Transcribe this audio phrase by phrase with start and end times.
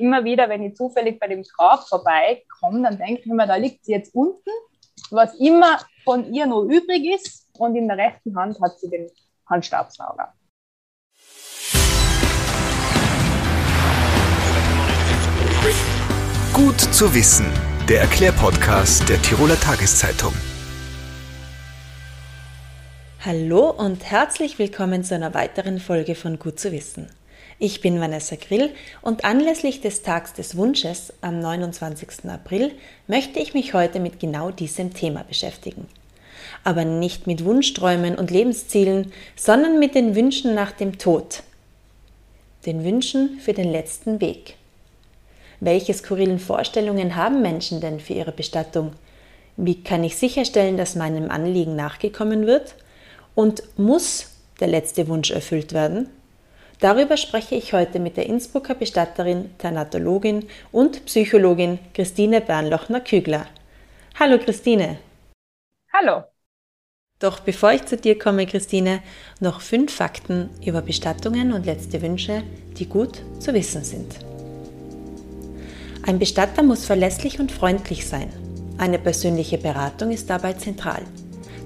[0.00, 3.84] immer wieder, wenn ich zufällig bei dem Grab vorbeikomme, dann denke ich mir, da liegt
[3.84, 4.50] sie jetzt unten,
[5.10, 9.08] was immer von ihr noch übrig ist und in der rechten Hand hat sie den
[9.46, 10.32] Handstabsauger.
[16.54, 17.46] Gut zu wissen,
[17.88, 20.32] der Erklärpodcast der Tiroler Tageszeitung.
[23.24, 27.08] Hallo und herzlich willkommen zu einer weiteren Folge von Gut zu wissen.
[27.62, 28.70] Ich bin Vanessa Grill
[29.02, 32.24] und anlässlich des Tags des Wunsches am 29.
[32.30, 32.72] April
[33.06, 35.86] möchte ich mich heute mit genau diesem Thema beschäftigen.
[36.64, 41.42] Aber nicht mit Wunschträumen und Lebenszielen, sondern mit den Wünschen nach dem Tod.
[42.64, 44.56] Den Wünschen für den letzten Weg.
[45.60, 48.92] Welche skurrilen Vorstellungen haben Menschen denn für ihre Bestattung?
[49.58, 52.74] Wie kann ich sicherstellen, dass meinem Anliegen nachgekommen wird?
[53.34, 54.30] Und muss
[54.60, 56.08] der letzte Wunsch erfüllt werden?
[56.80, 63.46] Darüber spreche ich heute mit der Innsbrucker Bestatterin, Thanatologin und Psychologin Christine Bernlochner-Kügler.
[64.18, 64.98] Hallo Christine.
[65.92, 66.24] Hallo.
[67.18, 69.02] Doch bevor ich zu dir komme, Christine,
[69.40, 72.42] noch fünf Fakten über Bestattungen und letzte Wünsche,
[72.78, 74.14] die gut zu wissen sind.
[76.06, 78.32] Ein Bestatter muss verlässlich und freundlich sein.
[78.78, 81.02] Eine persönliche Beratung ist dabei zentral.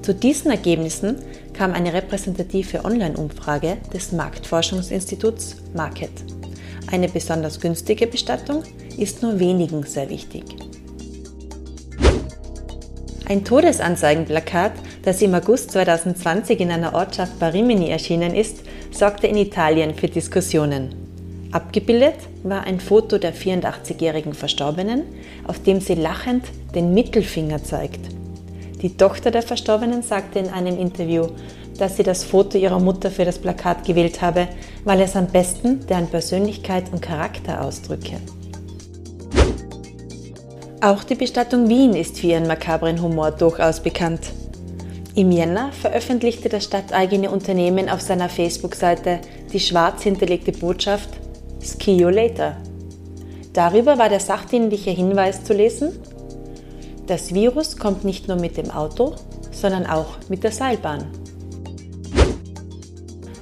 [0.04, 1.16] Zu diesen Ergebnissen
[1.54, 6.10] kam eine repräsentative Online-Umfrage des Marktforschungsinstituts Market.
[6.92, 8.64] Eine besonders günstige Bestattung
[8.98, 10.44] ist nur wenigen sehr wichtig.
[13.30, 14.72] Ein Todesanzeigenplakat,
[15.04, 18.58] das im August 2020 in einer Ortschaft Barimini erschienen ist,
[18.90, 20.94] sorgte in Italien für Diskussionen.
[21.50, 25.04] Abgebildet war ein Foto der 84-jährigen Verstorbenen,
[25.46, 28.00] auf dem sie lachend den Mittelfinger zeigt.
[28.84, 31.28] Die Tochter der Verstorbenen sagte in einem Interview,
[31.78, 34.46] dass sie das Foto ihrer Mutter für das Plakat gewählt habe,
[34.84, 38.20] weil es am besten deren Persönlichkeit und Charakter ausdrücke.
[40.82, 44.20] Auch die Bestattung Wien ist für ihren makabren Humor durchaus bekannt.
[45.14, 51.08] Im Jänner veröffentlichte das stadteigene Unternehmen auf seiner Facebook-Seite die schwarz hinterlegte Botschaft
[51.62, 52.58] Ski you later.
[53.54, 55.98] Darüber war der sachdienliche Hinweis zu lesen,
[57.06, 59.14] das Virus kommt nicht nur mit dem Auto,
[59.50, 61.06] sondern auch mit der Seilbahn.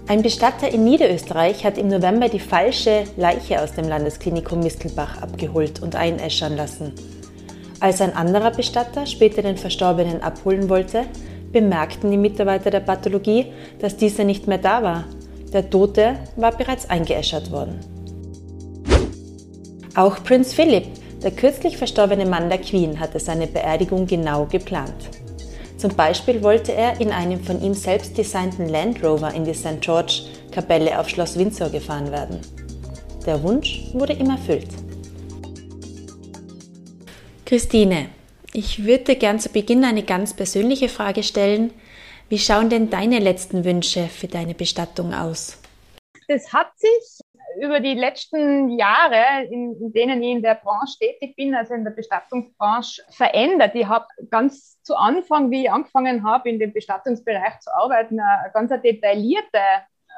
[0.09, 5.81] Ein Bestatter in Niederösterreich hat im November die falsche Leiche aus dem Landesklinikum Mistelbach abgeholt
[5.81, 6.93] und einäschern lassen.
[7.81, 11.05] Als ein anderer Bestatter später den Verstorbenen abholen wollte,
[11.53, 13.47] bemerkten die Mitarbeiter der Pathologie,
[13.79, 15.05] dass dieser nicht mehr da war.
[15.53, 17.79] Der Tote war bereits eingeäschert worden.
[19.95, 20.87] Auch Prinz Philip,
[21.23, 25.11] der kürzlich verstorbene Mann der Queen, hatte seine Beerdigung genau geplant.
[25.77, 29.81] Zum Beispiel wollte er in einem von ihm selbst designten Land Rover in die St.
[29.81, 32.41] George Kapelle auf Schloss Windsor gefahren werden.
[33.27, 34.69] Der Wunsch wurde ihm erfüllt.
[37.47, 38.07] Christine,
[38.53, 41.73] ich würde gern zu Beginn eine ganz persönliche Frage stellen.
[42.29, 45.59] Wie schauen denn deine letzten Wünsche für deine Bestattung aus?
[46.29, 47.22] Das hat sich
[47.61, 51.85] über die letzten Jahre, in, in, denen ich in der Branche tätig bin, also in
[51.85, 53.75] der Bestattungsbranche, verändert.
[53.75, 58.51] Ich habe ganz zu Anfang, wie ich angefangen habe, in dem Bestattungsbereich zu arbeiten, eine
[58.53, 59.59] ganz detaillierte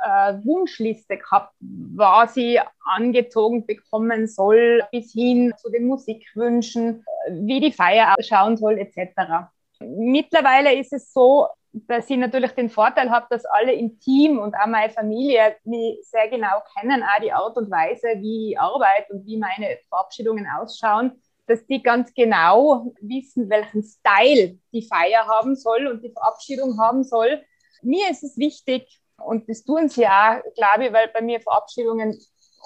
[0.04, 7.72] äh, Wunschliste gehabt, was ich angezogen bekommen soll, bis hin zu den Musikwünschen, wie die
[7.72, 9.48] Feier ausschauen soll, etc.
[9.80, 14.54] Mittlerweile ist es so, dass ich natürlich den Vorteil habe, dass alle im Team und
[14.54, 19.12] auch meine Familie mich sehr genau kennen, auch die Art und Weise, wie ich arbeite
[19.12, 25.56] und wie meine Verabschiedungen ausschauen, dass die ganz genau wissen, welchen Style die Feier haben
[25.56, 27.42] soll und die Verabschiedung haben soll.
[27.82, 32.18] Mir ist es wichtig, und das tun sie auch, glaube ich, weil bei mir Verabschiedungen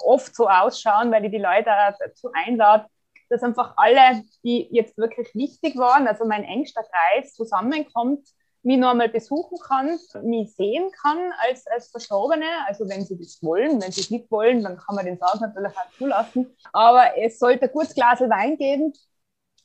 [0.05, 1.69] oft so ausschauen, weil ich die Leute
[1.99, 2.85] dazu einlade,
[3.29, 8.27] dass einfach alle, die jetzt wirklich wichtig waren, also mein engster Kreis zusammenkommt
[8.63, 12.45] mich noch einmal besuchen kann, mich sehen kann als, als Verstorbene.
[12.67, 15.39] Also wenn sie das wollen, wenn sie es nicht wollen, dann kann man den Sarg
[15.39, 16.55] natürlich auch zulassen.
[16.73, 18.93] Aber es sollte ein gutes Glas Wein geben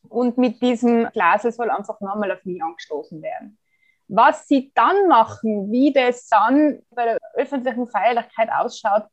[0.08, 3.58] und mit diesem Glas soll einfach noch einmal auf mich angestoßen werden.
[4.06, 9.04] Was sie dann machen, wie das dann bei der öffentlichen Feierlichkeit ausschaut,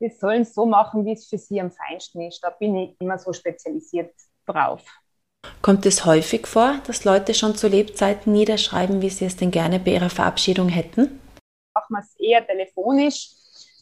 [0.00, 2.42] das sollen so machen, wie es für sie am feinsten ist.
[2.42, 4.12] Da bin ich immer so spezialisiert
[4.46, 4.84] drauf.
[5.62, 9.78] Kommt es häufig vor, dass Leute schon zu Lebzeiten niederschreiben, wie sie es denn gerne
[9.78, 11.20] bei ihrer Verabschiedung hätten?
[11.74, 13.30] Machen wir es eher telefonisch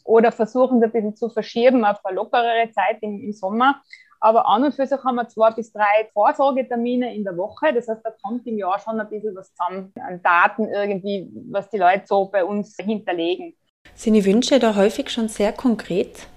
[0.03, 3.81] oder versuchen es ein bisschen zu verschieben auf eine lockerere Zeit im, im Sommer.
[4.19, 7.73] Aber an und für sich haben wir zwei bis drei Vorsorgetermine in der Woche.
[7.73, 11.69] Das heißt, da kommt im Jahr schon ein bisschen was zusammen an Daten irgendwie, was
[11.71, 13.55] die Leute so bei uns hinterlegen.
[13.95, 16.27] Sind die Wünsche da häufig schon sehr konkret?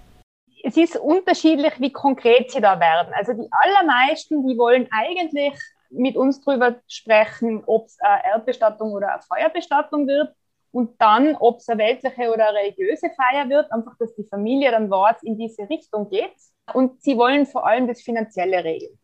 [0.66, 3.12] Es ist unterschiedlich, wie konkret sie da werden.
[3.12, 5.52] Also die allermeisten, die wollen eigentlich
[5.90, 10.34] mit uns darüber sprechen, ob es eine Erdbestattung oder eine Feuerbestattung wird
[10.72, 14.70] und dann, ob es eine weltliche oder eine religiöse Feier wird, einfach, dass die Familie
[14.70, 16.32] dann weiß, in diese Richtung geht.
[16.72, 18.98] Und sie wollen vor allem das Finanzielle regeln.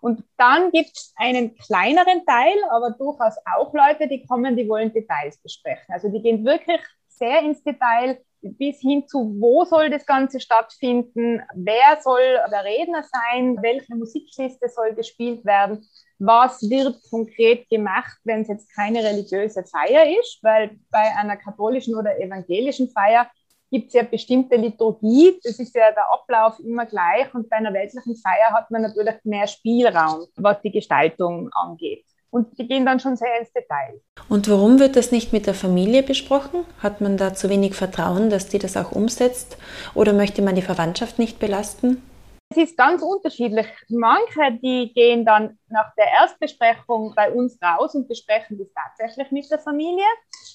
[0.00, 4.92] Und dann gibt es einen kleineren Teil, aber durchaus auch Leute, die kommen, die wollen
[4.92, 5.92] Details besprechen.
[5.92, 11.42] Also die gehen wirklich sehr ins Detail bis hin zu, wo soll das Ganze stattfinden,
[11.54, 12.20] wer soll
[12.50, 15.86] der Redner sein, welche Musikliste soll gespielt werden,
[16.18, 21.94] was wird konkret gemacht, wenn es jetzt keine religiöse Feier ist, weil bei einer katholischen
[21.94, 23.30] oder evangelischen Feier
[23.70, 27.32] gibt es ja bestimmte Liturgie, das ist ja der Ablauf immer gleich.
[27.34, 32.04] Und bei einer weltlichen Feier hat man natürlich mehr Spielraum, was die Gestaltung angeht.
[32.30, 34.00] Und die gehen dann schon sehr ins Detail.
[34.28, 36.64] Und warum wird das nicht mit der Familie besprochen?
[36.78, 39.56] Hat man da zu wenig Vertrauen, dass die das auch umsetzt?
[39.94, 42.02] Oder möchte man die Verwandtschaft nicht belasten?
[42.52, 43.66] Es ist ganz unterschiedlich.
[43.88, 49.48] Manche, die gehen dann nach der Erstbesprechung bei uns raus und besprechen das tatsächlich mit
[49.48, 50.04] der Familie.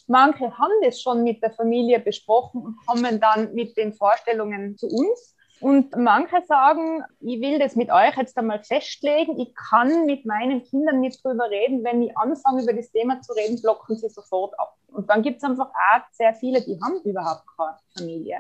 [0.08, 4.88] Manche haben das schon mit der Familie besprochen und kommen dann mit den Vorstellungen zu
[4.88, 5.35] uns.
[5.66, 9.40] Und manche sagen, ich will das mit euch jetzt einmal festlegen.
[9.40, 11.84] Ich kann mit meinen Kindern nicht drüber reden.
[11.84, 14.76] Wenn ich anfange, über das Thema zu reden, blocken sie sofort ab.
[14.90, 18.38] Und dann gibt es einfach auch sehr viele, die haben überhaupt keine Familie.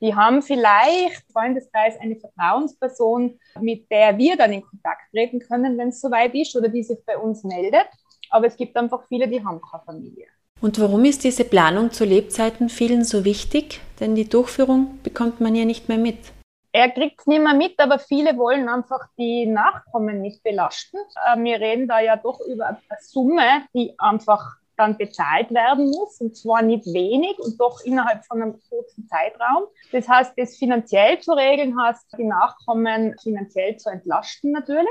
[0.00, 5.88] Die haben vielleicht Freundeskreis eine Vertrauensperson, mit der wir dann in Kontakt treten können, wenn
[5.88, 7.86] es soweit ist oder die sich bei uns meldet.
[8.30, 10.24] Aber es gibt einfach viele, die haben keine Familie.
[10.62, 13.82] Und warum ist diese Planung zu Lebzeiten vielen so wichtig?
[14.00, 16.32] Denn die Durchführung bekommt man ja nicht mehr mit.
[16.72, 20.96] Er kriegt es nicht mehr mit, aber viele wollen einfach die Nachkommen nicht belasten.
[21.26, 26.20] Äh, wir reden da ja doch über eine Summe, die einfach dann bezahlt werden muss,
[26.20, 29.64] und zwar nicht wenig und doch innerhalb von einem kurzen Zeitraum.
[29.92, 34.88] Das heißt, das finanziell zu regeln heißt, die Nachkommen finanziell zu entlasten natürlich.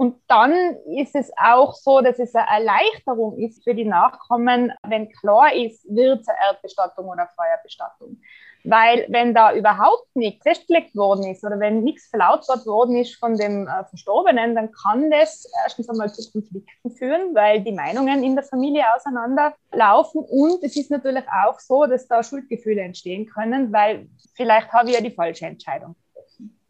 [0.00, 0.52] Und dann
[0.96, 5.84] ist es auch so, dass es eine Erleichterung ist für die Nachkommen, wenn klar ist,
[5.94, 8.18] wird es eine Erdbestattung oder Feuerbestattung.
[8.64, 13.36] Weil wenn da überhaupt nichts festgelegt worden ist oder wenn nichts verlautbart worden ist von
[13.36, 18.34] dem äh, Verstorbenen, dann kann das erstens einmal zu Konflikten führen, weil die Meinungen in
[18.34, 20.22] der Familie auseinanderlaufen.
[20.22, 24.96] Und es ist natürlich auch so, dass da Schuldgefühle entstehen können, weil vielleicht habe ich
[24.96, 25.96] ja die falsche Entscheidung.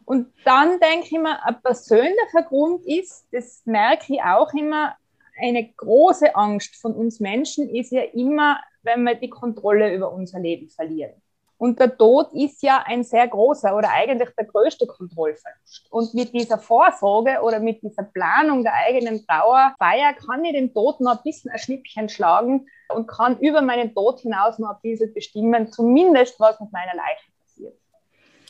[0.05, 4.97] Und dann denke ich immer, ein persönlicher Grund ist, das merke ich auch immer,
[5.41, 10.41] eine große Angst von uns Menschen ist ja immer, wenn wir die Kontrolle über unser
[10.41, 11.21] Leben verlieren.
[11.61, 15.87] Und der Tod ist ja ein sehr großer oder eigentlich der größte Kontrollverlust.
[15.91, 21.03] Und mit dieser Vorsorge oder mit dieser Planung der eigenen Trauerfeier kann ich dem Tod
[21.03, 25.13] noch ein bisschen ein Schnippchen schlagen und kann über meinen Tod hinaus noch ein bisschen
[25.13, 27.75] bestimmen, zumindest was mit meiner Leiche passiert.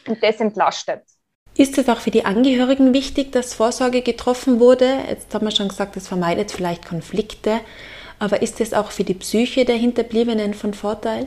[0.07, 1.03] Und das entlastet.
[1.57, 5.01] Ist es auch für die Angehörigen wichtig, dass Vorsorge getroffen wurde?
[5.09, 7.59] Jetzt haben wir schon gesagt, es vermeidet vielleicht Konflikte.
[8.21, 11.27] Aber ist es auch für die Psyche der Hinterbliebenen von Vorteil?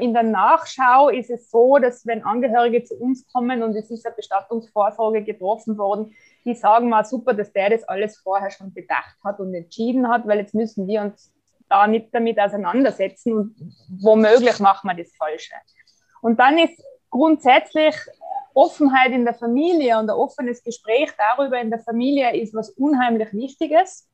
[0.00, 4.04] In der Nachschau ist es so, dass wenn Angehörige zu uns kommen und es ist
[4.04, 9.16] eine Bestattungsvorsorge getroffen worden, die sagen mal super, dass der das alles vorher schon bedacht
[9.22, 11.32] hat und entschieden hat, weil jetzt müssen wir uns
[11.68, 13.56] da nicht damit auseinandersetzen und
[14.02, 15.54] womöglich machen wir das Falsche.
[16.20, 17.94] Und dann ist grundsätzlich
[18.52, 23.32] Offenheit in der Familie und ein offenes Gespräch darüber in der Familie ist was unheimlich
[23.32, 24.08] Wichtiges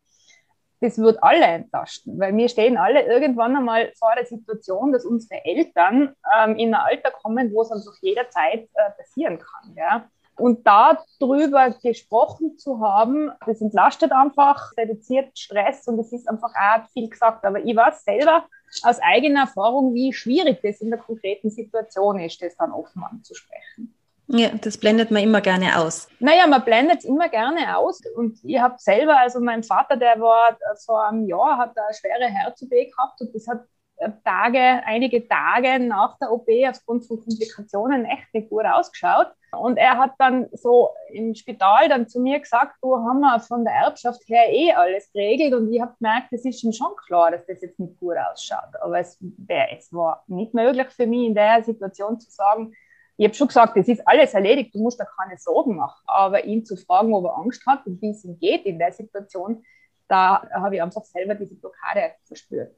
[0.81, 5.45] das wird alle entlasten, weil wir stehen alle irgendwann einmal vor der Situation, dass unsere
[5.45, 9.75] Eltern ähm, in ein Alter kommen, wo es einfach jederzeit äh, passieren kann.
[9.77, 10.09] Ja?
[10.37, 16.89] Und darüber gesprochen zu haben, das entlastet einfach, reduziert Stress und es ist einfach auch
[16.93, 17.45] viel gesagt.
[17.45, 18.47] Aber ich weiß selber
[18.83, 23.95] aus eigener Erfahrung, wie schwierig das in der konkreten Situation ist, das dann offen anzusprechen.
[24.33, 26.09] Ja, das blendet man immer gerne aus.
[26.21, 28.01] Naja, man blendet es immer gerne aus.
[28.15, 32.31] Und ich habe selber, also mein Vater, der war vor einem Jahr, hat eine schwere
[32.31, 33.65] Herz-OP gehabt und das hat
[33.97, 39.33] äh, Tage, einige Tage nach der OP aufgrund von Komplikationen echt nicht gut ausgeschaut.
[39.53, 43.65] Und er hat dann so im Spital dann zu mir gesagt, du haben wir von
[43.65, 47.33] der Erbschaft her eh alles geregelt und ich habe gemerkt, es ist ihm schon klar,
[47.33, 48.81] dass das jetzt nicht gut ausschaut.
[48.81, 49.19] Aber es,
[49.49, 52.73] es war nicht möglich für mich in der Situation zu sagen,
[53.21, 56.01] ich habe schon gesagt, es ist alles erledigt, du musst da keine Sorgen machen.
[56.07, 58.93] Aber ihn zu fragen, ob er Angst hat und wie es ihm geht in der
[58.93, 59.63] Situation,
[60.09, 62.75] da habe ich einfach selber diese Blockade verspürt.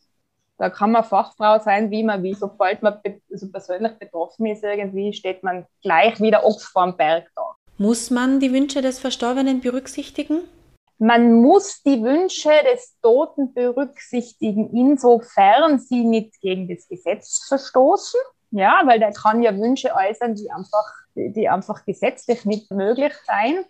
[0.59, 2.35] Da kann man Fachfrau sein, wie man will.
[2.35, 2.99] Sobald man
[3.31, 7.43] also persönlich betroffen ist, irgendwie steht man gleich wieder Ochs vorm Berg da.
[7.79, 10.41] Muss man die Wünsche des Verstorbenen berücksichtigen?
[10.99, 18.21] Man muss die Wünsche des Toten berücksichtigen, insofern sie nicht gegen das Gesetz verstoßen
[18.53, 23.65] ja, weil der kann ja Wünsche äußern, die einfach die, einfach gesetzlich nicht möglich sein.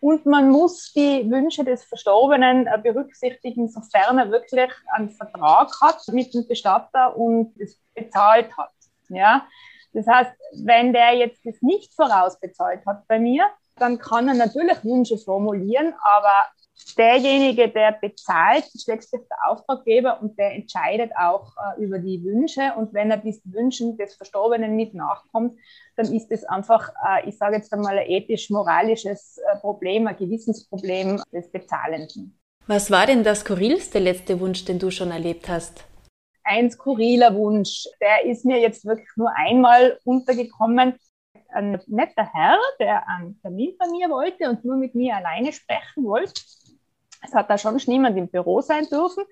[0.00, 6.00] Und man muss die Wünsche des Verstorbenen äh, berücksichtigen, sofern er wirklich einen Vertrag hat
[6.12, 8.70] mit dem Bestatter und es bezahlt hat.
[9.08, 9.44] Ja?
[9.92, 10.30] Das heißt,
[10.64, 13.44] wenn der jetzt das nicht vorausbezahlt hat bei mir,
[13.78, 16.46] dann kann er natürlich Wünsche formulieren, aber
[16.96, 22.72] derjenige, der bezahlt, ist letztlich der Auftraggeber und der entscheidet auch äh, über die Wünsche.
[22.76, 25.58] Und wenn er diesen Wünschen des Verstorbenen nicht nachkommt,
[25.96, 31.22] dann ist es einfach, äh, ich sage jetzt einmal, ein ethisch-moralisches äh, Problem, ein Gewissensproblem
[31.32, 32.38] des Bezahlenden.
[32.66, 35.84] Was war denn das skurrilste letzte Wunsch, den du schon erlebt hast?
[36.44, 40.94] Ein skurriler Wunsch, der ist mir jetzt wirklich nur einmal untergekommen.
[41.48, 46.04] Ein netter Herr, der einen Termin bei mir wollte und nur mit mir alleine sprechen
[46.04, 46.40] wollte.
[47.24, 49.24] Es hat da schon niemand im Büro sein dürfen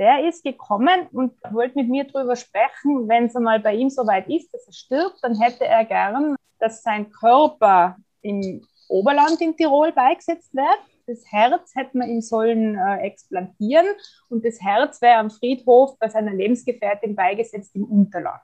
[0.00, 4.28] der ist gekommen und wollte mit mir darüber sprechen, wenn es einmal bei ihm soweit
[4.30, 9.92] ist, dass er stirbt, dann hätte er gern, dass sein Körper im Oberland in Tirol
[9.92, 10.78] beigesetzt wird.
[11.06, 13.86] Das Herz hätte man ihm sollen äh, explantieren
[14.30, 18.40] und das Herz wäre am Friedhof bei seiner Lebensgefährtin beigesetzt im Unterland.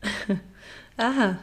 [0.96, 1.36] Aha.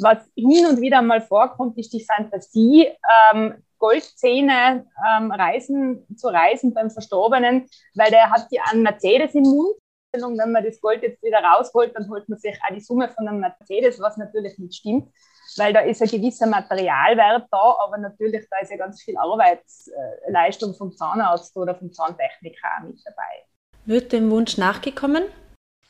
[0.00, 2.88] Was hin und wieder mal vorkommt, ist die Fantasie,
[3.32, 9.42] ähm, Goldzähne ähm, reisen, zu reisen beim Verstorbenen, weil der hat ja einen Mercedes im
[9.42, 9.76] Mund.
[10.12, 13.28] Wenn man das Gold jetzt wieder rausholt, dann holt man sich auch die Summe von
[13.28, 15.08] einem Mercedes, was natürlich nicht stimmt,
[15.56, 20.74] weil da ist ein gewisser Materialwert da, aber natürlich da ist ja ganz viel Arbeitsleistung
[20.74, 23.44] vom Zahnarzt oder vom Zahntechniker auch mit dabei.
[23.84, 25.22] Wird dem Wunsch nachgekommen?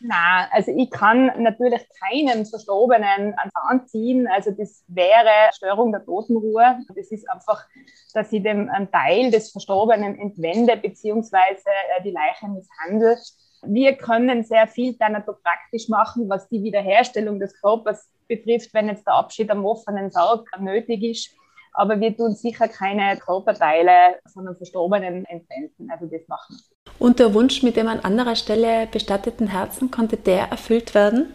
[0.03, 3.35] Na, also ich kann natürlich keinen Verstorbenen
[3.69, 4.27] Anziehen.
[4.29, 6.79] Also das wäre Störung der Totenruhe.
[6.95, 7.67] Das ist einfach,
[8.15, 13.19] dass ich dem einen Teil des Verstorbenen entwende beziehungsweise äh, die Leiche misshandle.
[13.63, 19.15] Wir können sehr viel thanatopraktisch machen, was die Wiederherstellung des Körpers betrifft, wenn jetzt der
[19.15, 21.37] Abschied am offenen Sarg nötig ist.
[21.81, 25.91] Aber wir tun sicher keine Körperteile von Verstorbenen entwenden.
[25.91, 26.93] Also das machen wir.
[26.99, 31.33] Und der Wunsch mit dem an anderer Stelle bestatteten Herzen, konnte der erfüllt werden?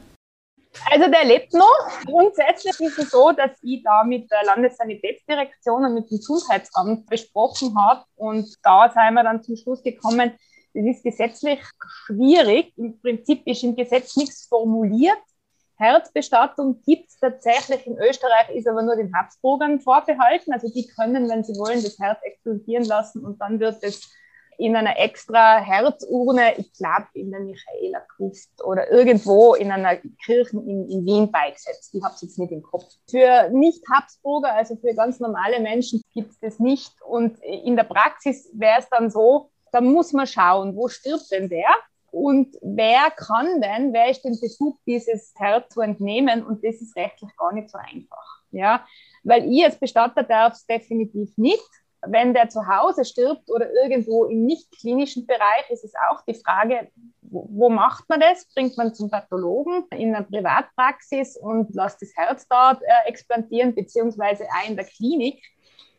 [0.92, 1.90] Also der lebt noch.
[2.06, 7.76] Grundsätzlich ist es so, dass ich da mit der Landessanitätsdirektion und mit dem Gesundheitsamt besprochen
[7.76, 8.04] habe.
[8.16, 10.32] Und da sind wir dann zum Schluss gekommen,
[10.76, 11.60] das ist gesetzlich
[12.06, 12.72] schwierig.
[12.78, 15.18] Im Prinzip ist im Gesetz nichts formuliert.
[15.78, 20.54] Herzbestattung gibt es tatsächlich in Österreich, ist aber nur den Habsburgern vorbehalten.
[20.54, 24.10] Also die können, wenn sie wollen, das Herz explodieren lassen und dann wird es
[24.58, 30.90] in einer extra Herzurne, ich glaube in der Michaela-Gruft oder irgendwo in einer Kirche in,
[30.90, 31.94] in Wien beigesetzt.
[31.94, 32.86] Ich habe es jetzt nicht im Kopf.
[33.10, 36.94] Für Nicht-Habsburger, also für ganz normale Menschen, gibt es das nicht.
[37.02, 41.50] Und in der Praxis wäre es dann so, da muss man schauen, wo stirbt denn
[41.50, 41.68] der?
[42.16, 46.46] Und wer kann denn, wer ist denn besucht, dieses Herz zu entnehmen?
[46.46, 48.42] Und das ist rechtlich gar nicht so einfach.
[48.52, 48.86] Ja,
[49.24, 51.70] weil ich als Bestatter darf es definitiv nicht
[52.08, 56.34] wenn der zu Hause stirbt oder irgendwo im nicht klinischen Bereich, ist es auch die
[56.34, 56.90] Frage,
[57.22, 58.46] wo, wo macht man das?
[58.54, 64.44] Bringt man zum Pathologen in einer Privatpraxis und lässt das Herz dort äh, explantieren, beziehungsweise
[64.46, 65.42] auch in der Klinik.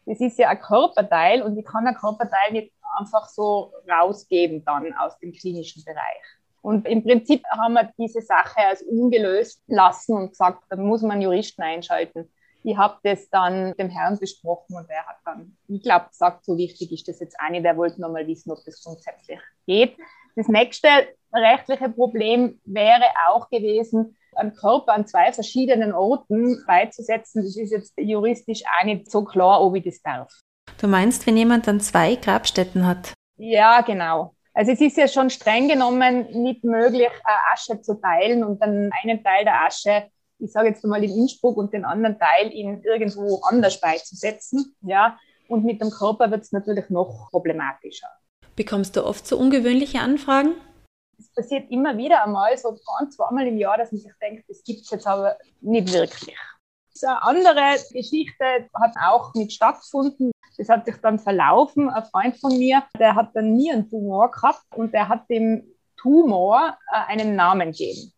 [0.05, 4.93] Das ist ja ein Körperteil und ich kann ein Körperteil nicht einfach so rausgeben dann
[4.95, 6.23] aus dem klinischen Bereich.
[6.63, 11.23] Und im Prinzip haben wir diese Sache als ungelöst lassen und gesagt, da muss man
[11.23, 12.29] Juristen einschalten
[12.67, 16.59] ich habe das dann dem Herrn besprochen und er hat dann, ich glaube, gesagt, so
[16.59, 17.65] wichtig ist das jetzt auch nicht.
[17.65, 19.97] Er wollte nochmal wissen, ob das grundsätzlich geht.
[20.35, 20.89] Das nächste
[21.33, 27.45] rechtliche Problem wäre auch gewesen, einen Körper an zwei verschiedenen Orten beizusetzen.
[27.45, 30.33] Das ist jetzt juristisch auch nicht so klar, ob ich das darf.
[30.81, 33.13] Du meinst, wenn jemand dann zwei Grabstätten hat?
[33.37, 34.35] Ja, genau.
[34.55, 37.11] Also es ist ja schon streng genommen nicht möglich,
[37.53, 41.57] Asche zu teilen und dann einen Teil der Asche ich sage jetzt mal in Innsbruck
[41.57, 44.77] und den anderen Teil in irgendwo anders beizusetzen.
[44.83, 45.19] Ja,
[45.49, 48.09] und mit dem Körper wird es natürlich noch problematischer.
[48.57, 50.55] Bekommst du oft so ungewöhnliche Anfragen?
[51.19, 54.63] Es passiert immer wieder einmal, so ein, zweimal im Jahr, dass man sich denkt, das
[54.65, 56.37] gibt es jetzt aber nicht wirklich.
[57.03, 60.31] Eine andere Geschichte hat auch mit stattgefunden.
[60.59, 61.91] Das hat sich dann verlaufen.
[61.91, 65.65] Ein Freund von mir, der hat dann nie einen Tumor gehabt und der hat dem
[65.97, 68.13] Tumor äh, einen Namen gegeben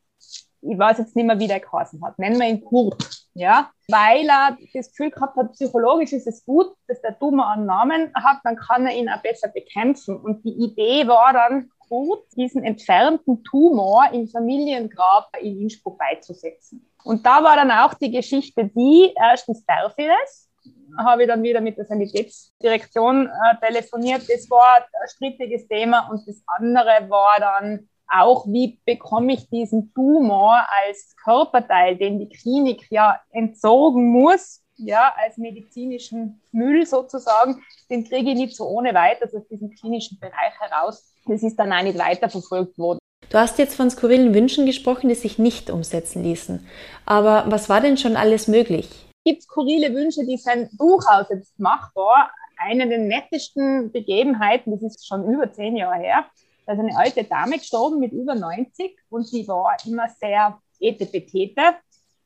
[0.61, 4.29] ich weiß jetzt nicht mehr, wie der geheißen hat, nennen wir ihn Kurt, ja, weil
[4.29, 8.39] er das Gefühl gehabt hat, psychologisch ist es gut, dass der Tumor einen Namen hat,
[8.45, 10.17] dann kann er ihn auch besser bekämpfen.
[10.17, 16.87] Und die Idee war dann, Kurt diesen entfernten Tumor im Familiengrab in Innsbruck beizusetzen.
[17.03, 20.48] Und da war dann auch die Geschichte die, erstens darf ich das,
[20.97, 24.23] habe ich dann wieder mit der Sanitätsdirektion äh, telefoniert.
[24.29, 29.93] Das war ein strittiges Thema und das andere war dann, auch, wie bekomme ich diesen
[29.95, 38.05] Tumor als Körperteil, den die Klinik ja entsorgen muss, ja, als medizinischen Müll sozusagen, den
[38.05, 41.13] kriege ich nicht so ohne weiteres aus diesem klinischen Bereich heraus.
[41.27, 42.99] Das ist dann auch nicht weiterverfolgt worden.
[43.29, 46.67] Du hast jetzt von skurrilen Wünschen gesprochen, die sich nicht umsetzen ließen.
[47.05, 49.08] Aber was war denn schon alles möglich?
[49.29, 52.31] Gibt skurrile Wünsche, die sind durchaus jetzt machbar.
[52.57, 56.25] Eine der nettesten Begebenheiten, das ist schon über zehn Jahre her,
[56.65, 61.75] da ist eine alte Dame gestorben mit über 90 und sie war immer sehr etepetete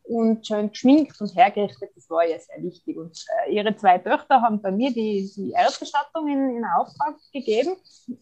[0.05, 1.91] und schön geschminkt und hergerichtet.
[1.97, 2.97] Das war ihr sehr wichtig.
[2.97, 7.75] Und äh, ihre zwei Töchter haben bei mir die, die Erdbestattung in, in Auftrag gegeben.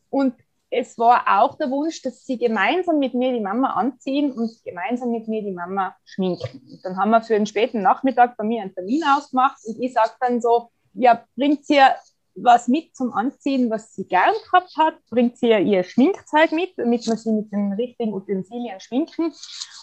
[0.09, 0.35] Und
[0.71, 5.11] es war auch der Wunsch, dass sie gemeinsam mit mir die Mama anziehen und gemeinsam
[5.11, 6.63] mit mir die Mama schminken.
[6.71, 9.93] Und dann haben wir für den späten Nachmittag bei mir einen Termin ausgemacht und ich
[9.93, 11.95] sage dann so, ja, bringt ihr
[12.37, 17.07] was mit zum Anziehen, was sie gern gehabt hat, bringt sie ihr Schminkzeug mit, damit
[17.07, 19.33] man sie mit den richtigen Utensilien schminken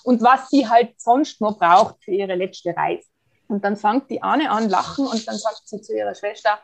[0.03, 3.07] und was sie halt sonst noch braucht für ihre letzte Reise.
[3.47, 6.59] Und dann fängt die Anne an lachen und dann sagt sie zu ihrer Schwester,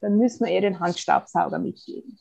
[0.00, 2.18] dann müssen wir ihr den Handstaubsauger mitgeben.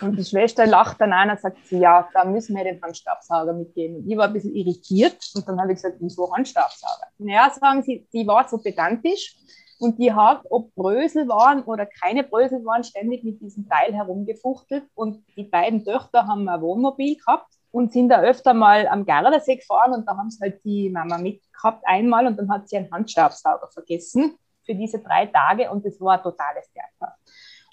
[0.00, 2.82] Und die Schwester lacht dann an und sagt sie, ja, da müssen wir ihr den
[2.82, 3.96] Handstaubsauger mitgeben.
[3.96, 7.06] Und ich war ein bisschen irritiert und dann habe ich gesagt, wieso Handstaubsauger?
[7.18, 9.36] Naja, sagen sie, die war so pedantisch
[9.78, 14.84] und die hat, ob Brösel waren oder keine Brösel waren, ständig mit diesem Teil herumgefuchtelt
[14.94, 19.56] und die beiden Töchter haben ein Wohnmobil gehabt und sind da öfter mal am Gardasee
[19.56, 22.90] gefahren und da haben sie halt die Mama mitgehabt einmal und dann hat sie einen
[22.90, 27.14] Handstaubsauger vergessen für diese drei Tage und das war ein totales Theater.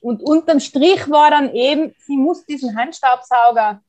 [0.01, 3.81] Und unterm Strich war dann eben, sie muss diesen Handstaubsauger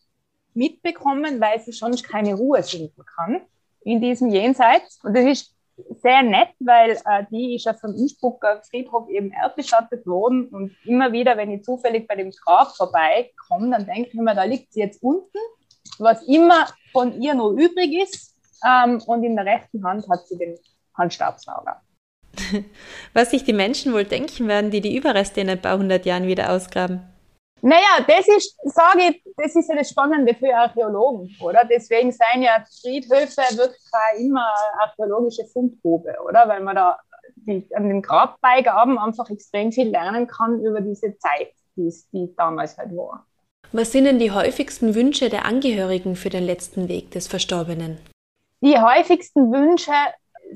[0.54, 3.40] mitbekommen, weil sie sonst keine Ruhe finden kann
[3.80, 5.00] in diesem Jenseits.
[5.02, 5.56] Und das ist
[6.02, 11.12] sehr nett, weil äh, die ist ja vom Innsbrucker Friedhof eben erdbestattet worden und immer
[11.12, 14.80] wieder, wenn ich zufällig bei dem Grab vorbeikomme, dann denke ich mir, da liegt sie
[14.80, 15.38] jetzt unten,
[15.98, 20.36] was immer von ihr noch übrig ist ähm, und in der rechten Hand hat sie
[20.36, 20.58] den
[20.94, 21.80] Handstaubsauger.
[23.14, 26.26] Was sich die Menschen wohl denken werden, die die Überreste in ein paar hundert Jahren
[26.26, 27.02] wieder ausgraben.
[27.64, 31.64] Naja, das ist, sage ich, das ist ja das Spannende für Archäologen, oder?
[31.64, 33.80] Deswegen seien ja Friedhöfe wirklich
[34.18, 36.48] immer archäologische Fundgrube, oder?
[36.48, 36.98] Weil man da
[37.36, 42.76] die, an den Grabbeigaben einfach extrem viel lernen kann über diese Zeit, die, die damals
[42.76, 43.26] halt war.
[43.70, 47.98] Was sind denn die häufigsten Wünsche der Angehörigen für den letzten Weg des Verstorbenen?
[48.60, 49.92] Die häufigsten Wünsche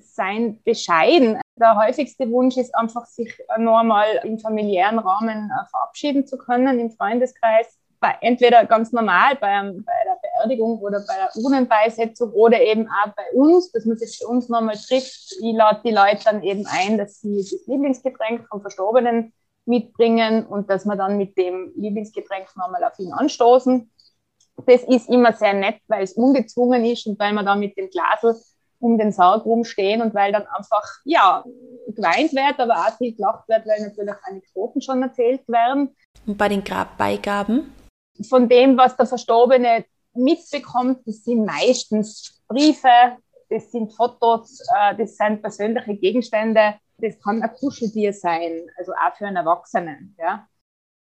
[0.00, 1.40] seien bescheiden.
[1.58, 6.78] Der häufigste Wunsch ist einfach, sich nur mal im familiären Rahmen äh, verabschieden zu können,
[6.78, 7.78] im Freundeskreis.
[7.98, 13.10] Bei, entweder ganz normal bei, bei der Beerdigung oder bei der Urnenbeisetzung oder eben auch
[13.16, 15.32] bei uns, dass man sich für uns nochmal trifft.
[15.40, 19.32] Ich lade die Leute dann eben ein, dass sie das Lieblingsgetränk vom Verstorbenen
[19.64, 23.90] mitbringen und dass wir dann mit dem Lieblingsgetränk nochmal auf ihn anstoßen.
[24.66, 27.88] Das ist immer sehr nett, weil es ungezwungen ist und weil man da mit dem
[27.88, 28.36] Glasel
[28.86, 31.44] um den Sarg rumstehen und weil dann einfach, ja,
[31.88, 35.94] geweint wird, aber auch viel gelacht wird, weil natürlich Anekdoten schon erzählt werden.
[36.26, 37.72] Und bei den Grabbeigaben?
[38.28, 43.18] Von dem, was der Verstorbene mitbekommt, das sind meistens Briefe,
[43.50, 49.14] das sind Fotos, äh, das sind persönliche Gegenstände, das kann ein Kuscheltier sein, also auch
[49.16, 50.46] für einen Erwachsenen, ja.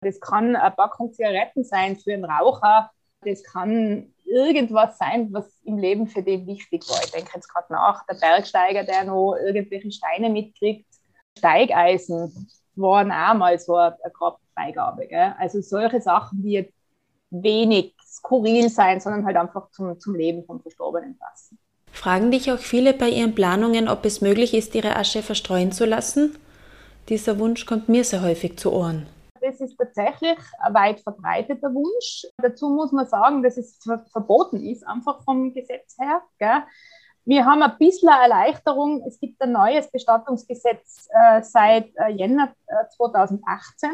[0.01, 2.91] Das kann eine Packung Zigaretten sein für einen Raucher,
[3.23, 7.03] das kann irgendwas sein, was im Leben für den wichtig war.
[7.05, 10.87] Ich denke jetzt gerade nach, der Bergsteiger, der noch irgendwelche Steine mitkriegt,
[11.38, 15.07] Steigeisen waren auch mal so eine Grabbeigabe.
[15.07, 15.35] Gell?
[15.38, 16.75] Also solche Sachen, die jetzt
[17.31, 21.59] wenig skurril sein, sondern halt einfach zum, zum Leben vom Verstorbenen passen.
[21.93, 25.85] Fragen dich auch viele bei ihren Planungen, ob es möglich ist, ihre Asche verstreuen zu
[25.85, 26.37] lassen?
[27.09, 29.07] Dieser Wunsch kommt mir sehr häufig zu Ohren.
[29.40, 32.27] Das ist tatsächlich ein weit verbreiteter Wunsch.
[32.38, 33.79] Dazu muss man sagen, dass es
[34.11, 36.22] verboten ist, einfach vom Gesetz her.
[36.38, 36.62] Gell?
[37.24, 39.03] Wir haben ein bisschen Erleichterung.
[39.07, 43.90] Es gibt ein neues Bestattungsgesetz äh, seit äh, Jänner äh, 2018.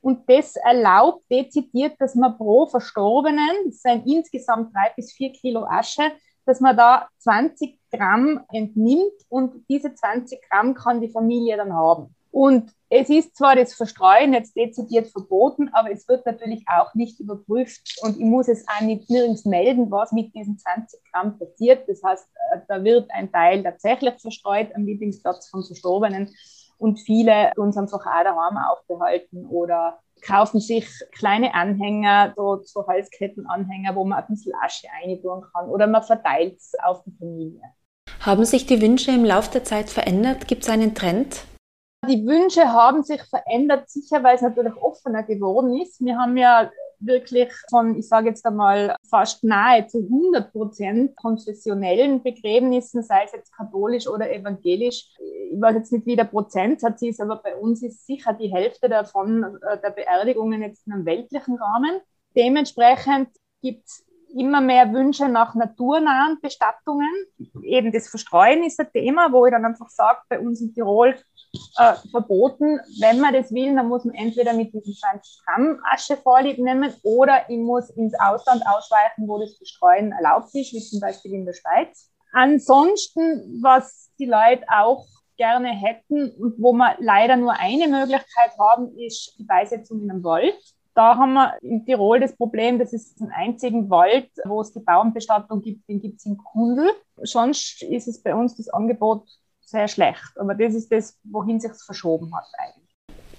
[0.00, 5.64] Und das erlaubt dezidiert, dass man pro Verstorbenen, das sind insgesamt drei bis vier Kilo
[5.64, 6.12] Asche,
[6.44, 12.14] dass man da 20 Gramm entnimmt und diese 20 Gramm kann die Familie dann haben.
[12.32, 17.20] Und es ist zwar das Verstreuen jetzt dezidiert verboten, aber es wird natürlich auch nicht
[17.20, 21.86] überprüft und ich muss es auch nicht nirgends melden, was mit diesen 20 Gramm passiert.
[21.88, 26.34] Das heißt, äh, da wird ein Teil tatsächlich verstreut am Lieblingsplatz von Verstorbenen
[26.78, 33.94] und viele uns einfach auch daheim aufbehalten oder kaufen sich kleine Anhänger, so, so Halskettenanhänger,
[33.94, 37.60] wo man ein bisschen Asche eintun kann oder man verteilt es auf die Familie.
[38.20, 40.48] Haben sich die Wünsche im Laufe der Zeit verändert?
[40.48, 41.44] Gibt es einen Trend?
[42.08, 46.00] Die Wünsche haben sich verändert, sicher, weil es natürlich offener geworden ist.
[46.04, 53.04] Wir haben ja wirklich von, ich sage jetzt einmal, fast nahezu 100 Prozent konfessionellen Begräbnissen,
[53.04, 55.10] sei es jetzt katholisch oder evangelisch.
[55.52, 58.88] Ich weiß jetzt nicht, wie der Prozentsatz ist, aber bei uns ist sicher die Hälfte
[58.88, 62.00] davon äh, der Beerdigungen jetzt in einem weltlichen Rahmen.
[62.34, 63.28] Dementsprechend
[63.60, 67.10] gibt es immer mehr Wünsche nach naturnahen Bestattungen.
[67.62, 71.16] Eben das Verstreuen ist ein Thema, wo ich dann einfach sage, bei uns in Tirol
[71.76, 72.80] äh, verboten.
[73.00, 76.92] Wenn man das will, dann muss man entweder mit diesem 20 Gramm Asche vorlieb nehmen
[77.02, 81.46] oder ich muss ins Ausland ausweichen, wo das Verstreuen erlaubt ist, wie zum Beispiel in
[81.46, 82.10] der Schweiz.
[82.32, 88.96] Ansonsten, was die Leute auch gerne hätten und wo wir leider nur eine Möglichkeit haben,
[88.98, 90.54] ist die Beisetzung in einem Wald.
[90.94, 94.80] Da haben wir in Tirol das Problem, das ist ein einzigen Wald, wo es die
[94.80, 96.90] Bauernbestattung gibt, den gibt es in Kundl.
[97.22, 99.26] Sonst ist es bei uns das Angebot
[99.72, 100.32] sehr schlecht.
[100.36, 102.88] Aber das ist das, wohin sich verschoben hat eigentlich.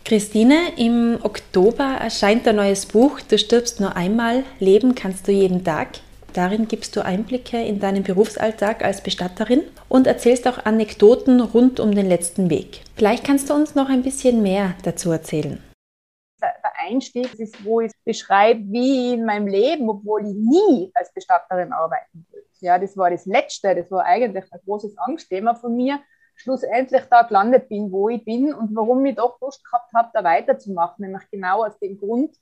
[0.06, 5.64] Christine, im Oktober erscheint ein neues Buch Du stirbst nur einmal, leben kannst du jeden
[5.64, 5.88] Tag.
[6.34, 11.94] Darin gibst du Einblicke in deinen Berufsalltag als Bestatterin und erzählst auch Anekdoten rund um
[11.94, 12.82] den letzten Weg.
[12.96, 15.64] Vielleicht kannst du uns noch ein bisschen mehr dazu erzählen.
[16.84, 22.26] Einstieg ist, wo ich beschreibe, wie in meinem Leben, obwohl ich nie als Bestatterin arbeiten
[22.32, 22.46] will.
[22.60, 26.00] Ja, das war das Letzte, das war eigentlich ein großes Angstthema von mir,
[26.36, 30.24] schlussendlich da gelandet bin, wo ich bin und warum ich doch Lust gehabt habe, da
[30.24, 32.36] weiterzumachen, nämlich genau aus dem Grund,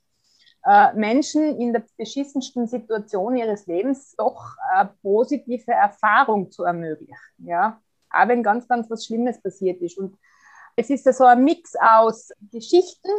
[0.64, 7.16] äh, Menschen in der beschissensten Situation ihres Lebens doch eine positive Erfahrung zu ermöglichen.
[7.38, 7.80] Ja?
[8.10, 9.98] Auch wenn ganz, ganz was Schlimmes passiert ist.
[9.98, 10.16] Und
[10.76, 13.10] es ist ja so ein Mix aus Geschichten,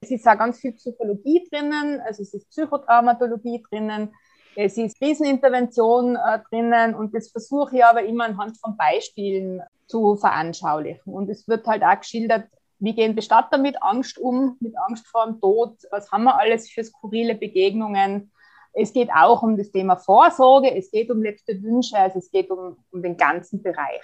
[0.00, 4.14] es ist auch ganz viel Psychologie drinnen, also es ist Psychotraumatologie drinnen,
[4.56, 10.16] es ist Krisenintervention äh, drinnen und das versuche ich aber immer anhand von Beispielen zu
[10.16, 11.12] veranschaulichen.
[11.12, 15.26] Und es wird halt auch geschildert, wie gehen Bestatter mit Angst um, mit Angst vor
[15.26, 18.30] dem Tod, was haben wir alles für skurrile Begegnungen.
[18.72, 22.50] Es geht auch um das Thema Vorsorge, es geht um letzte Wünsche, also es geht
[22.50, 24.02] um, um den ganzen Bereich.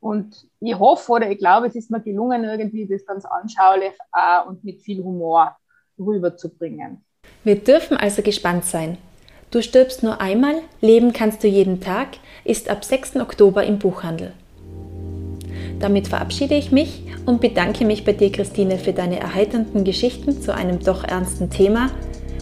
[0.00, 4.46] Und ich hoffe oder ich glaube, es ist mir gelungen, irgendwie das ganz anschaulich äh,
[4.46, 5.56] und mit viel Humor
[5.98, 7.04] rüberzubringen.
[7.44, 8.98] Wir dürfen also gespannt sein.
[9.50, 12.08] Du stirbst nur einmal, leben kannst du jeden Tag,
[12.44, 13.16] ist ab 6.
[13.16, 14.32] Oktober im Buchhandel.
[15.78, 20.54] Damit verabschiede ich mich und bedanke mich bei dir, Christine, für deine erheiternden Geschichten zu
[20.54, 21.90] einem doch ernsten Thema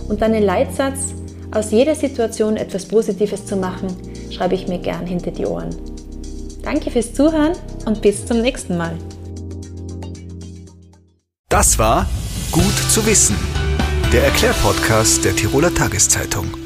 [0.08, 1.14] und deinen Leitsatz,
[1.50, 3.88] aus jeder Situation etwas Positives zu machen,
[4.30, 5.70] schreibe ich mir gern hinter die Ohren.
[6.62, 7.52] Danke fürs Zuhören
[7.86, 8.96] und bis zum nächsten Mal.
[11.48, 12.06] Das war
[12.50, 13.36] Gut zu wissen,
[14.12, 16.63] der Erklärpodcast der Tiroler Tageszeitung.